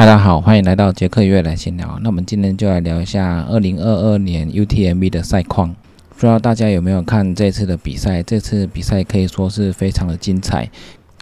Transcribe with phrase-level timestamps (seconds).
[0.00, 1.98] 嗨，大家好，欢迎来到杰克约来闲聊。
[2.00, 5.76] 那我们今天就来聊一下二零二二年 UTMB 的赛况。
[6.08, 8.22] 不知道大家有没有看这次的比赛？
[8.22, 10.70] 这次比赛可以说是非常的精彩，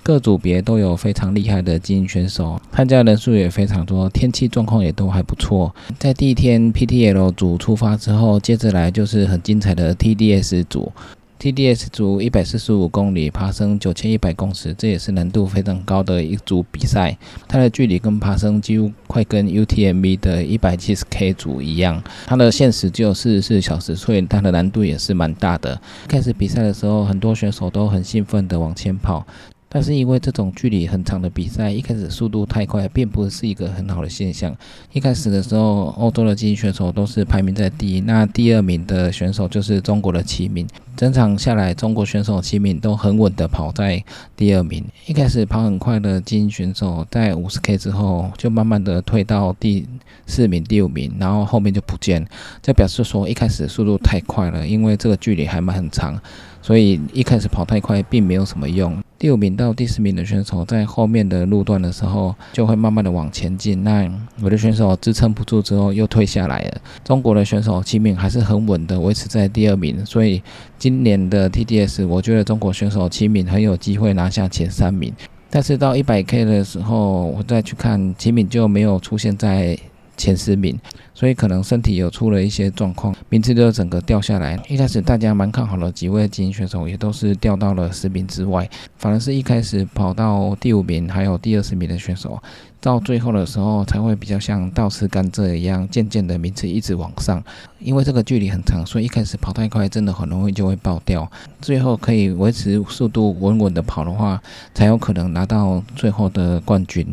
[0.05, 5.75] 各组别都有非常厉害的精英选手，参加人数也非常多，天气状况也都还不错。
[5.99, 10.93] 在第一天 PTL 组出发之后，接着来就是很精彩的 TDS 组。
[11.41, 17.17] TDS 组一百四十五公里爬升九千一百公尺，这也是难度非常高的一组比赛。
[17.47, 22.03] 它的距离跟爬升几乎快跟 UTMB 的一百七十 K 组一样。
[22.27, 25.81] 它的限时只有四十四小时，所以它的难度也是蛮大的。
[26.09, 29.25] 开始比赛的时候，很多选手都很兴奋地往前跑。
[29.69, 34.57] 但是因为这种距离很长的比赛，一开始速度太快，并不是一个很好的现象。
[34.93, 40.67] 一开始的时候，欧洲的精英选手都是排名在第一，那第二名的选手就是中国的齐敏。
[40.97, 44.03] 整场下来，中国选手齐敏都很稳的跑在
[44.35, 44.85] 第二名。
[45.07, 49.87] 一开始跑很快的精英选手，在五十 K 之后，就慢慢的退到第
[50.27, 52.27] 四名、第五名，然后后面就不见。
[52.63, 56.21] 这表示说，一开始速度太快了，因为这个距离还蛮很长。
[56.69, 58.95] 所以一开始跑太快并没有什么用。
[59.19, 63.83] 第五名到第四名的选手在后面的路段的时候，就会慢慢的往前进。
[63.83, 64.07] 那
[64.43, 66.81] 有的选手支撑不住之后又退下来了。
[67.03, 70.05] 中国的选手齐敏还是很稳的维持在第二名。
[70.05, 70.43] 所以
[70.79, 75.11] 今年的 TDS，我觉得中国选手齐敏很有机会拿下前三名。
[75.49, 79.75] 但是到一百 K 的时候，我再去看齐敏就没有出现在。
[80.19, 80.79] 前十名，
[81.15, 84.61] 所以可能身体有出了一些状况，名次就整个掉下来。
[84.69, 92.43] 一开始大家蛮看好的几位精英选手，也都是掉到了十名之外，反而是一开始跑到第五名还有第二十名的选手，
[92.81, 97.43] 到最后的时候才会比较像倒吃甘蔗一样，渐渐的名次一直往上。
[97.79, 101.31] 因为这个距离很长，所以一开始跑太快，真的很容易就会爆掉。
[101.61, 104.43] 最后可以维持速度稳稳的跑的话，
[104.75, 107.07] 才有可能拿到最后的冠军。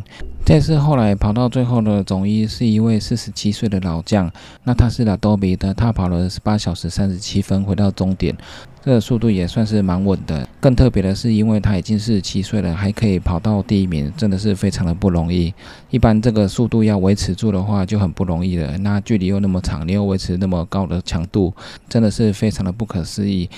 [0.46, 4.32] 这次后来跑到最后的总一是一位四十七岁的老将，
[4.64, 8.38] 那他是拉多比的，他跑了十八小时三十七分回到终点，
[8.84, 10.48] 这个速度也算是蛮稳的。
[10.60, 15.52] 更特别的是，因为他已经四十七岁了，还可以跑到第一名，真的是非常的不容易。
[15.90, 21.52] 一般这个速度要维持住的话就很不容易了，那距离又那么长，你又维持那么高的强度，
[21.90, 23.50] 真的是非常的不可思议。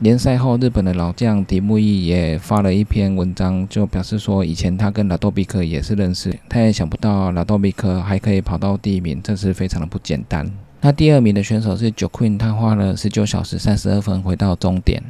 [0.00, 10.50] 联赛后，日本的老将迪木义也发了一篇文章，就表示说，以前他跟拉多比克也是认识，他也想不到拉多比克还可以跑到第一名，这是非常的不简单。
[10.80, 15.02] 那第二名的选手是 j o q u i n 他花了十九小时三十二分回到终点。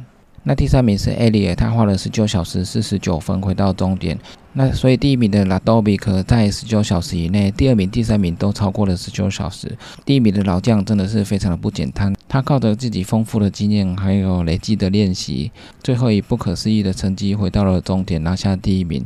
[0.47, 4.15] 那第三名是艾利尔，他花了十九小时四十九分回到终点。
[4.53, 9.75] 那所以第一名的拉多比克在十九小时以内，第二名、第三名都超过了十九小时。
[10.05, 15.51] 第一名的老将真的是非常的不简单，他靠着自己丰富的经验还有累积的练习，
[15.81, 19.03] 最后以不可思议的成绩回到了终点，拿下第一名。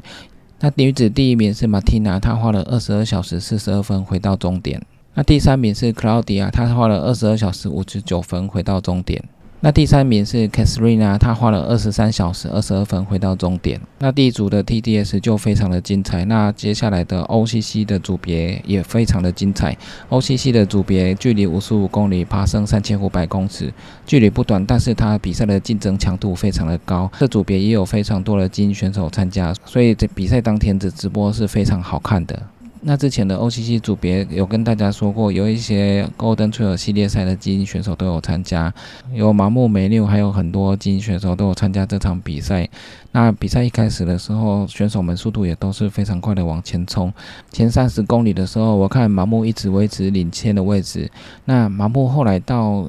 [0.60, 4.82] 那女子第一名是马蒂娜，她花了二十二小时四十二分回到终点。
[5.14, 9.24] 那第三名是克劳迪亚，她花了二十二小时五十九分回到终点。
[9.62, 13.78] 那第三名是 Katharina，她花了二十三小时二十二分回到终点。
[14.00, 16.24] 那第一组的 TDS 就非常的精彩。
[16.24, 19.78] 那接下来的 OCC 的组别也非常的精彩。
[20.10, 23.70] OCC 的组别距离五十五公里，爬升三千五百公尺，
[24.06, 27.12] 距离不短，但是它比赛的竞争强度非常的高。
[27.20, 32.42] 这组别也有非常多的精英选手参加，所以这比赛当天的直播是非常好看的。
[32.82, 38.74] 那之前的 OCC 组别有跟大家说过，有一些 Golden Trail 系列赛的精英选手都有参加，
[39.14, 42.70] 有麻木梅六，还有很多精英选手都有参加这场比赛。
[43.12, 47.14] 那比赛一开始的时候，选手们速度也都是非常快的往前冲。
[47.52, 51.12] 前三十公里的时候，我看麻木一直维持领先的位置。
[51.44, 52.86] 那麻木后来到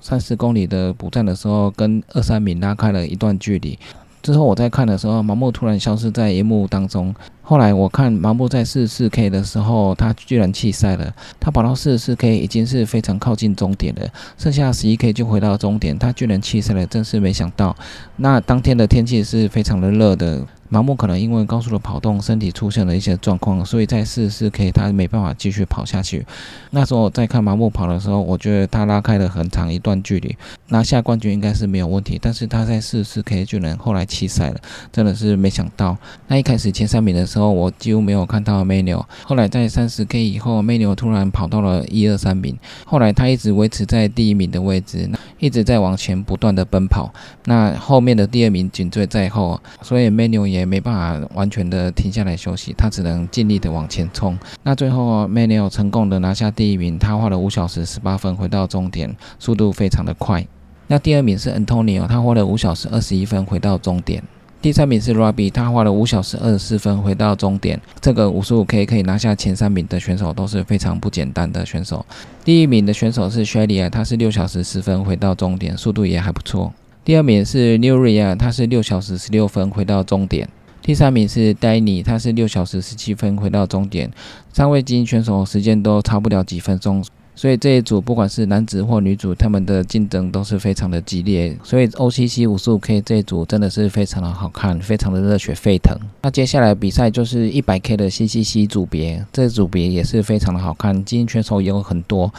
[0.00, 3.76] 三十公里的补站的时候，跟二三名拉开了一段距离。
[4.22, 7.12] 之后我在看的时候，麻木突然消失在荧幕当中。
[7.42, 11.12] 后来我看麻木在四十四 K 的时候，他居然弃赛了。
[11.40, 14.08] 他跑到四十四 K 已经是非常靠近终点了，
[14.38, 17.76] 剩下十一 K 就回到终点，他居然弃赛了，真是没想到。
[18.16, 20.46] 那当天的天气是非常的热的。
[20.68, 26.24] 麻木可能因为高速的跑动，身体出现了一些状况，所以在四十四 K 他没办法继续跑下去。
[26.70, 30.34] 那时候在看麻木跑的时候，我觉得他拉开了很长一段距离，
[30.68, 32.18] 拿下冠军应该是没有问题。
[32.22, 34.58] 但是他在四十四 K 就能后来弃赛了，
[34.90, 35.94] 真的是没想到。
[36.26, 39.00] 那一开始前三名的时候，我几乎没有看到 menu。
[39.24, 45.08] 后来在三十 K 以后，menu 突然跑到了一二三名，后来他一直维持在第一名的位置，
[45.38, 47.12] 一直在往前不断的奔跑。
[47.44, 50.66] 那后面的第二名紧追在后，所以 menu 也。
[50.72, 54.38] 没办法完全的停下来休息，他只能尽力的往前冲。
[54.62, 60.46] 那最后 menu 成功的拿下第一名，他花了五小时十八分回到终点，速度非常的快。
[60.86, 64.22] 那第二名是 Antonio，他花了五小时二十一分回到终点。
[64.62, 67.80] 第三名是 Robbie，他花了五小时二十四分回到终点。
[68.00, 72.06] 这个五十五 K 可以拿下前三名的选手都是非常不简单的选手。
[72.44, 76.72] 第一名的选手是 Shelly 他是六小时十分回到终点，速度也还不错。
[77.04, 80.48] 第二名是 Newria，他是六小时十六分回到终点。
[80.80, 84.12] 第三名是 Danny，他是六小时十七分回到终点。
[84.52, 87.04] 三位精英选手时间都差不了几分钟。
[87.34, 91.56] 所以这一组不管是男子或女子，他们的竞争都是非常的激烈。
[91.64, 95.96] 所以 OCC 五十五 K 这一组真的是非常的好看，非常的热血沸腾。
[96.22, 102.32] 那接下来比赛就是一百 K 的 CCC 组别，这组别也是非常的好看，精英选手也有很多。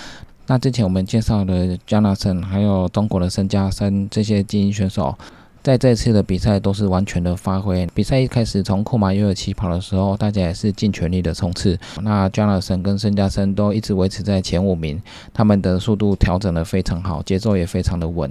[0.46, 5.18] 那之前我们介绍的 Jonathan，还有中国的申嘉森这些精英选手。
[5.64, 7.88] 在这次的比赛都是完全的发挥。
[7.96, 11.80] 比赛一开始从库马约尔起跑的时候，大家也是尽全力的冲刺。
[12.02, 15.02] 那 Jonathan 跟申加森都一直维持在前五名，
[15.34, 18.30] 他们的速度调整的非常好，节奏也非常的稳。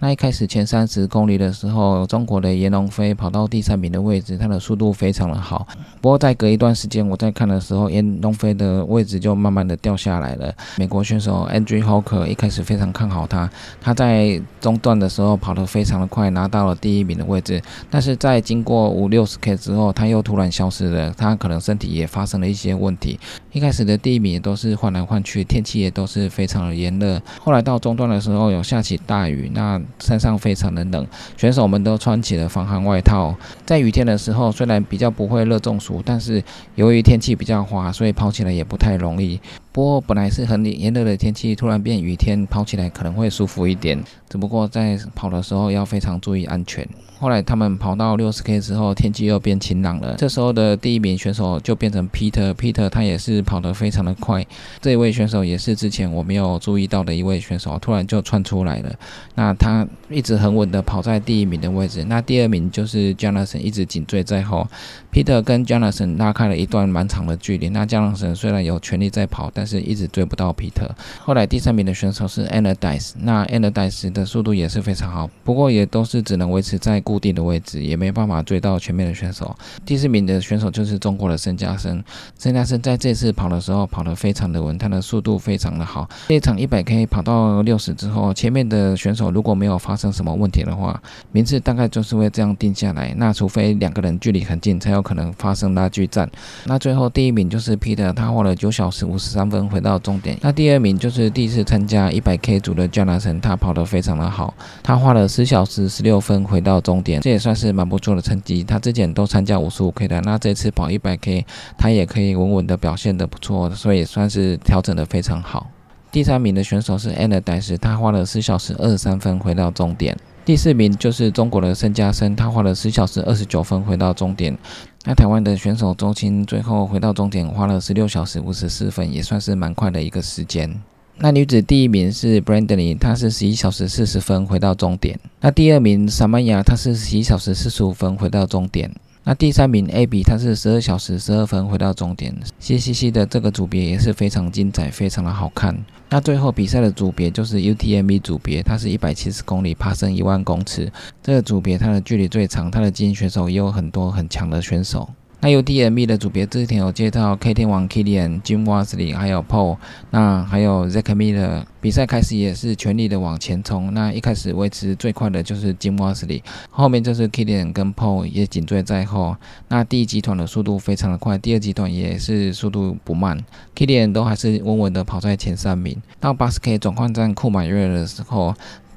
[0.00, 5.66] 那一开始前三十公里的时候，中国的严龙飞跑到第三名的位置，他的速度非常的好。
[6.02, 10.52] 不过在隔一段时间，我在看的时候，严龙飞的位置就慢慢的掉下来了。
[10.76, 13.48] 美国选手 Andrew Hawker 一开始非常看好他，
[13.80, 17.62] 他在中段的时候跑得非常的快，拿到了第一名的位置。
[17.88, 23.18] 但是在经过五六十 K 之后，他又突然消失了，他可能身体也发生了一些问题。
[23.54, 27.22] 一开始的第一名都是换来换去，天气也都是非常的炎热。
[27.38, 31.06] 后来到中段的时候，有下起大雨，那山上非常的冷，
[31.36, 33.32] 选手们都穿起了防寒外套。
[33.64, 36.42] 在雨天的时候，虽然比较不会热中暑，但是
[36.74, 39.38] 由于天气比较滑，所以跑起来也不太容易。
[39.74, 44.00] 不过本来是很炎热的天气，突然变雨天，跑起来可能会舒服一点。
[44.28, 46.88] 只不过在跑的时候要非常注意安全。
[47.18, 50.14] 后来他们跑到六十 K 之后，天气又变晴朗了。
[50.16, 54.46] 这时候的第一名选手就变成 Peter，Peter 他也是跑得非常的快。
[54.80, 58.94] 这一位选手也是之前我没有注意到的一位选手，突然就窜出来了。
[59.34, 62.04] 那他一直很稳的跑在第一名的位置。
[62.04, 64.68] 那第二名就是 Jonathan 一直紧追在后。
[65.12, 67.68] Peter 跟 Jonathan 拉开了一段蛮长的距离。
[67.68, 70.86] 那 Jonathan 虽然有全力在跑，但但是一直追不到皮特。
[71.20, 79.56] 后来第三名的选手是 Anadice，那 Anadice 的速度也是非常好，不过也都是只能维持在固定的位置，也没办法追到前面的选手。
[79.86, 82.04] 第四名的选手就是中国的申嘉森，
[82.38, 86.06] 申嘉森在这次跑的时候跑得非常的稳，他的速度非常的好。
[86.28, 91.02] 这场一百 K 跑到六十之后，前面的选手如果没有发生什么问题的话，
[91.32, 93.14] 名次大概就是会这样定下来。
[93.16, 96.30] 那除非两个人距离很近，才有可能发生拉锯战。
[96.66, 100.36] 那最后第一名就是 Peter，他花了九小时五十三分分回到终点。
[100.40, 104.52] 那第二名就是第一次参加一百 K 组的 Jonathan，他跑得非常的好，
[104.82, 108.64] 他花了十小时十六分回到终点，这也算是蛮不错的成绩。
[108.64, 111.46] 他之前都参加五十五 K 的，那这次跑一百 K，
[111.78, 115.68] 他也可以稳稳的表现的不错，所以算是调整的非常好。
[116.10, 120.16] 第三名的选手是 Anna 戴斯，他花了四小时二十三分回到终点。
[120.44, 124.56] 第四名就是中国的申嘉森，他花了十小时二十九分回到终点。
[125.06, 130.74] 那台湾的选手周青最后回到终点花了十六小时五十四分，也算是蛮快的一个时间。
[131.18, 135.20] 那女子第一名是 Brandon，她是十一小时四十分回到终点。
[135.40, 138.90] 那第二名萨曼雅，她是十一小时四十五分回到终点。
[139.26, 142.36] 那第三名 AB，它是十二小时十二分回到终点。
[142.60, 145.74] CCC 的这个组别也是非常精彩，非常的好看。
[146.10, 150.92] 那最后比赛的组别就是 UTMB 组别，它是一百七十公里，爬升一万公尺。
[151.22, 155.08] 这个组别它的距离最长，它的精英选手也有很多很强的选手。
[155.44, 159.76] 那 UTMB 的组别之前有介绍 K 天王 Kilian、Jim Wasley，还有 Paul，
[160.10, 161.64] 那还有 z a c k Miller。
[161.82, 163.92] 比赛开始也是全力的往前冲。
[163.92, 169.36] 那一开始维持最快的就是 Jim Wasley，后面就是 Kilian 跟 Paul 也紧追在后。
[169.68, 173.38] 那第一集团的速度非常的快，第二集团也是速度不慢
[173.76, 176.00] ，Kilian 都还是稳稳的跑在前三名。
[176.18, 178.54] 到 80K 转换站库马约的时候。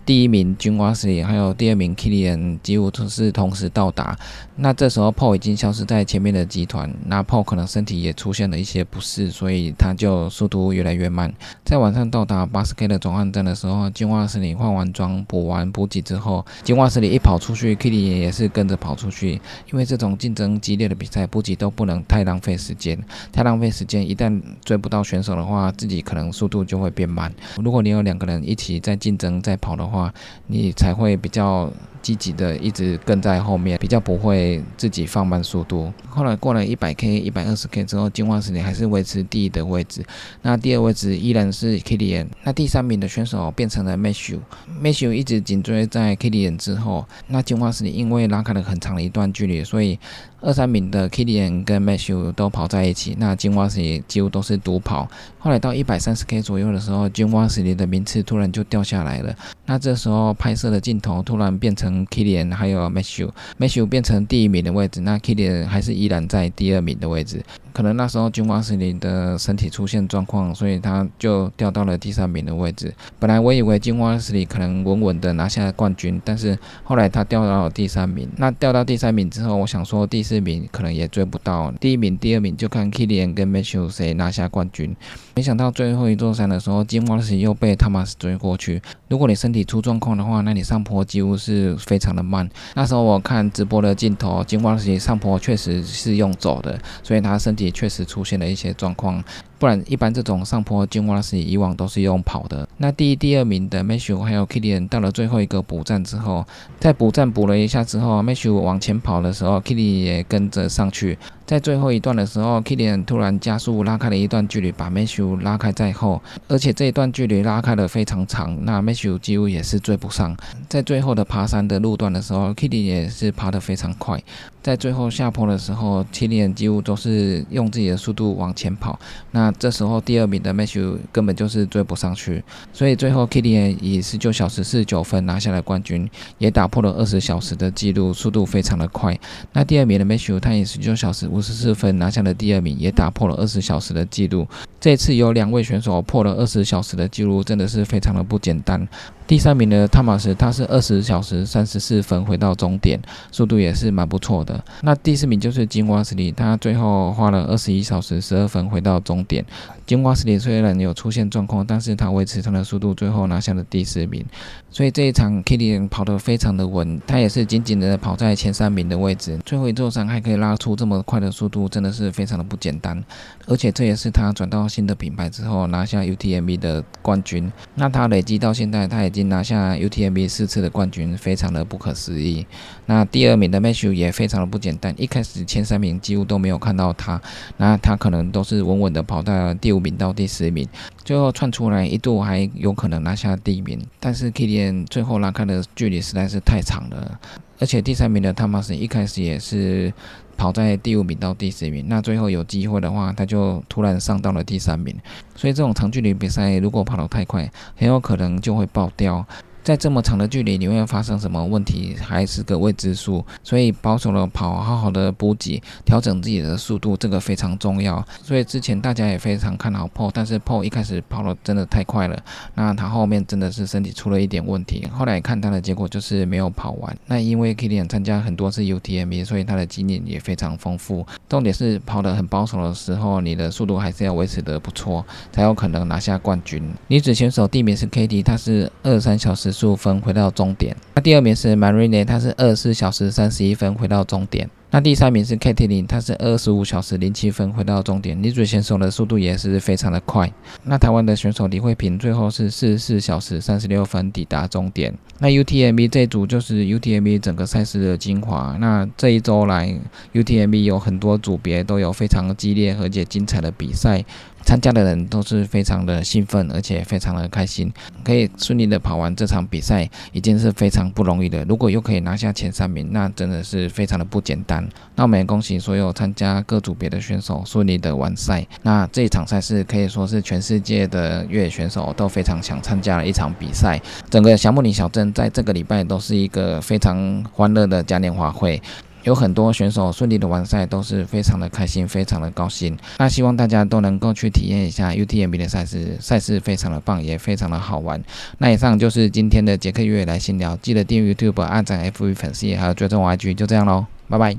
[0.08, 4.18] 第一名军瓦斯里，还有第二名 Kilian 几乎都是同时到达。
[4.56, 11.34] 那这时候 Paul 已经消失在前面的集团，那 Paul 可能身体也出现了一些不适，所以他就速度越来越慢。
[11.66, 19.34] 在晚上到达 80K 的转换站的时候，金瓦斯里换完装、补完补给之后，金瓦斯里一跑出去，Kilian 也是跟着跑出去。
[19.70, 22.98] 因为这种竞争激烈的比赛，补给都不能太浪费时间，
[23.34, 27.30] 太浪费时间，一旦追不到选手的话，自己可能速度就会变慢。
[27.58, 30.14] 如果你有两个人一起在竞争在跑的话，话，
[30.46, 35.92] 你才会比较积极的一直跟在后面，比较不会自己放慢速度。
[36.08, 40.06] 后来过了一百 K、一百二十 K 之后，进化时你还是维持第一的位置。
[40.44, 42.30] 那第二位置依然是 K D N，。
[42.44, 47.06] 那第三名的选手变成了 Matthew，Matthew 一直紧追在 K D N 之后。
[47.28, 50.00] 那进化时你因为拉开了很长的一段距离，所以
[50.40, 55.10] 二三名的 Kilian 跟 Matthew 都跑在一起，那金瓦斯也几乎都是独跑。
[55.40, 59.36] 后来到一百三十 K 左右的时候，金瓦斯里的名次突然就掉下来了。
[59.66, 67.44] 那这时候拍摄的镜头突然变成 Kilian 还有 Matthew，Matthew 变成第一名的位置，那 Kilian 还是依然在第二名的位置。
[67.74, 72.92] 可能那时候金瓦斯里的身体出现状况，所以他就掉到了第三名的位置。
[73.20, 78.28] 本来我以为金瓦斯里可能稳稳的拿下冠军，但是后来他掉到了第三名。
[78.38, 84.94] 那掉到第三名之后，我想说第四名可能也追不到，第一名、第二名就看 Kilian 跟 Matthew 谁拿下冠军。
[85.36, 88.82] 没想到最后一座山的时候，金瓦斯又被他妈追过去。
[89.08, 92.50] 如果你身体出状况的话，那你上坡几乎是非常的慢。
[92.76, 99.24] 那时候我看直播的镜头，金瓦斯上坡确实是用走的，所以他身体确实出现了一些状况。
[99.60, 102.68] 不然，一般这种上坡金瓦斯以往都是用跑的。
[102.78, 106.46] 那第一、第二名的 Matthew 还有 Kilian 到了最后一个补站之后，
[106.80, 111.18] 在补站补了一下之后，Matthew 往前跑的时候，Kilian 也跟着上去。
[111.48, 120.36] 在最后一段的时候，Kilian 突然加速拉开了一段距离，把 m a t h e w 拉开在后，而且这一段距离拉开的非常长，那 m a t h e w 几乎也是追不上。
[120.68, 124.22] 在最后的爬山的路段的时候，Kilian 也是爬得非常快。
[124.62, 129.00] 在最后下坡的时候，Kilian 几乎都是用自己的速度往前跑。
[129.32, 139.18] 那这时候第二名的 m a t h e w 根本就是追不上去，所以最后 Kilian 以十九小时四十九分拿下了冠军，也打破了二十小时的记录，速度非常的快。
[139.54, 144.48] 那第二名的 m a t h e w 他也十九小时五十四分拿下了第二名，也打破了二十小时的记录。
[144.80, 148.88] 这次有两位选手破了二十小时的记录，真的是非常的不简单。
[149.28, 153.00] 第三名的汤马斯，他是二十小时三十四分回到终点，
[153.32, 154.64] 速度也是蛮不错的。
[154.82, 159.46] 那第四名就是金瓦斯里，他最后花了二十一小时十二分回到终点。
[159.86, 164.26] 金瓦斯里虽然有出现状况，但是他维持他的速度，最后拿下了第四名。
[164.70, 169.38] 所以这一场 Kitty 跑得非常的稳，他也是紧紧的跑在前三名的位置。
[169.46, 173.04] 最后一座山还可以拉出这么快的的速度，真的是非常的不简单。
[173.46, 177.52] 而且这也是他转到新的品牌之后拿下 UTMB 的冠军。
[177.76, 182.46] 那他累积到现在，他已经拿下 UTMB 四次的冠军，非常的不可思议。
[182.86, 187.22] 那第二名的 Matthew 也非常的不简单，一开始前三名几乎都没有看到他，
[187.58, 190.68] 那他可能都是稳稳的跑到第五名到第十名，
[191.04, 197.20] 最后窜出来一度还有可能拿下第一名，但是 Kilian 最后拉开的距离实在是太长了，
[197.60, 199.92] 而且第三名的汤马斯一开始也是
[200.38, 204.96] 跑在第五名到第十名，那最后有机会的话，他就突然上到了第三名，
[205.36, 209.26] 所以这种长距离比赛如果跑得太快，很有可能就会爆掉。
[209.68, 218.02] 在这么长的距离，你会发生什么问题还是个未知数，所以保守的跑，好好的补给，调整自己的速度，这个非常重要。
[218.24, 222.18] 所以之前大家也非常看好 Paul，但是 Paul 一开始跑的真的太快了，
[222.56, 224.88] 那他后面真的是身体出了一点问题。
[224.90, 226.98] 后来看他的结果就是没有跑完。
[227.08, 231.06] 那因为 Kilian 参加很多次 UTMB，所以他的经验也非常丰富。
[231.28, 236.64] 重点是跑得很保守的时候，你的速度还是要维持得不错，才有可能拿下冠军。
[236.88, 239.57] 女子选手第一名是 Katie，她是二三小时。
[239.58, 240.76] 十五分回到终点。
[240.94, 244.48] 那第二名是 Marine，他是二十四小时三十一分回到终点。
[244.70, 248.22] 那第三名是 k a t i l y n 他是二十五小时零七分回到终点。
[248.22, 250.30] 女子选手的速度也是非常的快。
[250.64, 254.94] 那台湾的选手李慧萍最后是四十四小时三十六分抵达终点。
[255.20, 258.58] 那 UTMB 这组就是 UTMB 整个赛事的精华。
[258.60, 259.74] 那这一周来
[260.14, 264.04] UTMB 有很多组别都有非常激烈而且精彩的比赛。
[264.44, 267.70] 参加的人都是非常的兴奋，而且非常的开心，
[268.02, 271.44] 可以顺利的跑完这场比赛，已经是非常不容易的。
[271.44, 274.57] 如果又可以拿下前三名，那真的是非常的不简单。
[274.96, 278.46] 那我们也恭喜所有参加各组别的选手顺利的完赛。
[278.62, 283.82] 那这一场赛事可以说是全世界的越野选手都非常想参加的一场比赛。
[284.10, 288.62] 整个小木林小镇在这个礼拜都是一个非常欢乐的嘉年华会。
[289.04, 292.78] 有很多选手顺利的完赛，都是非常的开心，非常的高兴。
[292.98, 298.04] 那希望大家都能够去体验一下 UTMB 的赛事，赛事非常的棒，也非常的好玩。
[298.40, 304.38] 那以上就是今天的杰克越野来新聊，记得订阅 YouTube、按赞 FV 粉丝，还有追踪 IG，就这样喽，拜拜。